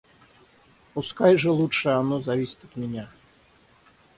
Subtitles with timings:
[0.95, 3.07] Пускай же лучше оно зависит от меня.